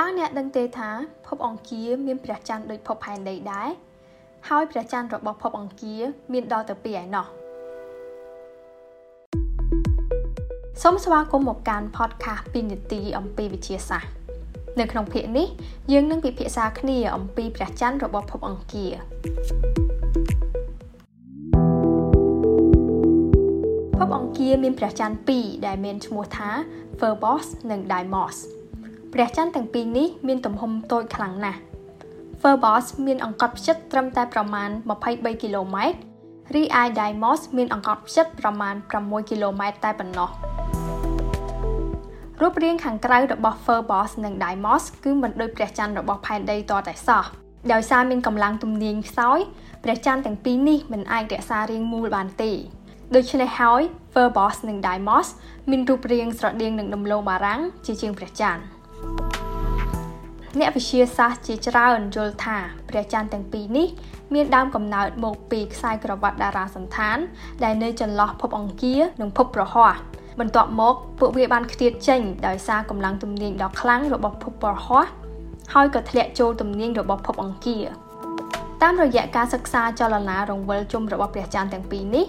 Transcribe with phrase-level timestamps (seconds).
[0.00, 0.90] តើអ្នកដឹងទេថា
[1.26, 3.68] ភពអង្គារមានព្រះច័ន្ទដូចភពផែនដីដែរ
[4.48, 7.26] ហើយព្រះច័ន្ទរបស់ភពអង្គារមានដល់ទៅពីឯណោះ
[10.82, 14.10] សូមស្វាគមន៍មកកាន់ podcast 2នាទីអំពីវិទ្យាសាស្ត្រ
[14.80, 15.48] នៅក្នុងភាគនេះ
[15.92, 18.92] យើងនឹងពិភាក្សាគ្នាអំពីព្រះច័ន្ទរបស់ភពអង្គារ
[23.98, 26.50] ភពអង្គារមានព្រះច័ន្ទ2ដែលមានឈ្មោះថា
[26.98, 28.38] Phobos និង Deimos
[29.12, 31.58] ព្រះច័ន្ទទាំងពីរនេះមានទំហំតូចខ្លាំងណាស់
[32.40, 34.70] Phobos មានអង្កត់ផ្ចិតត្រឹមតែប្រមាណ
[35.06, 35.98] 23គីឡូម៉ែត្រ
[36.54, 40.30] រីឯ Deimos មានអង្កត់ផ្ចិតប្រមាណ6គីឡូម៉ែត្រតែប៉ុណ្ណោះ
[42.40, 47.24] រូបរាងខាងក្រៅរបស់ Phobos និង Deimos គឺមិនដូចព្រះច័ន្ទរបស់ផែនដីតតែសោះ
[47.72, 49.38] ដោយសារមានកម្លាំងទំនាញខ្សោយ
[49.84, 52.52] ព្រះច័ន្ទទាំងពីរនេះមិនអាចរក្សារាងមូលបានទេ
[53.14, 53.82] ដូច្នេះហើយ
[54.12, 55.28] Phobos និង Deimos
[55.70, 58.75] មានរូបរាងស្រដៀងនឹងដំឡូងបារាំងជាជាងព្រះច័ន្ទ
[60.60, 62.56] អ្នកវិទ្យាសាស្ត្រជាច្រើនយល់ថា
[62.88, 63.88] ព្រះច័ន្ទទាំងពីរនេះ
[64.34, 67.18] មានដើមកំណើតមកពីខ្សែក្រវ៉ាត់តារាសន្តាន
[67.64, 69.94] ដែលនៅចន្លោះភពអង្គារនិងភពប្រហ័ស
[70.40, 75.06] បន្ទាប់មកពួកវាបានខ្ទាតចេញដោយសារកម្លាំងទំនាញដ៏ខ្លាំងរបស់ភពប្រហ័ស
[75.74, 77.84] ហើយក៏ធ្លាក់ចូលទំនាញរបស់ភពអង្គារ
[78.82, 82.26] តាមរយៈការសិក្សាចលនារង្វិលជុំរបស់ព្រះច័ន្ទទាំងពីរនេះ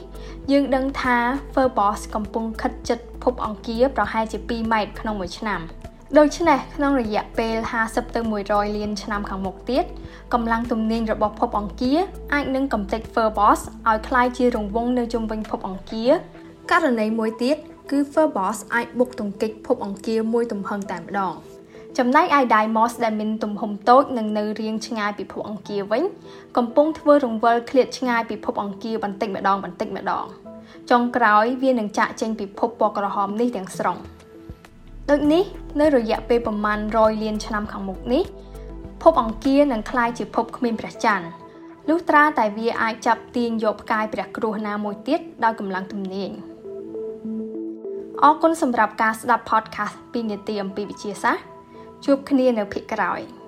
[0.52, 1.18] យើងដឹងថា
[1.54, 5.62] Phobos កំពុងខិតជិតភពអង្គារប្រហែលជា2ម៉ែត្រក្នុងមួយឆ្នាំ។
[6.19, 9.85] ដូច្នេះក្នុងរយៈពេល50ទៅ100លានឆ្នាំខាងមុខទៀត
[10.33, 11.99] កម្លាំងទំនាញរបស់ភពអង្គារ
[12.33, 16.11] អាចនឹងកំទេច Phobos ឲ្យคล้ายជារង្វង់នៅជុំវិញភពអង្គារ
[16.71, 17.57] ករណីមួយទៀត
[17.91, 21.35] គឺ Phobos អាចបុកទង្គិចភពអង្គារមួយទំហឹងតែម្ដង
[21.99, 26.03] ចំណែកឯ Deimos ដែលមានទំហំតូចនិងនៅរាងឆ្ងាយពីភពអង្គារវិញ
[26.57, 30.27] កំពុងធ្វើរង្វិលឃ្លាតឆ្ងាយពីភពអង្គារបន្តិចម្ដងបន្តិចម្ដង
[30.91, 33.99] ចុងក្រោយវានឹងចាក់ចេញពីភពពណ៌ក្រហមនេះទាំងស្រុង។
[35.12, 35.44] ដូចនេះ
[35.80, 38.24] នៅរយៈពេលប្រមាណ100លានឆ្នាំខាងមុខនេះ
[39.02, 41.28] ភពអង្គារនឹងក្លាយជាភពគ្មានព្រះច័ន្ទ
[41.90, 46.32] លុះត្រាតែវាអាចចាប់ទាញយកផ្កាយព្រះគ្រោះណាមួយទៀតដោយកម្លាំងទំនាញ
[48.24, 51.44] អរគុណសម្រាប់ការស្ដាប់ podcast 2នាទីអំពីវិទ្យាសាស្ត្រ
[52.06, 53.22] ជួបគ្នានៅភាគក្រោយ។